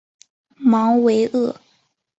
[0.57, 1.55] 芒维厄。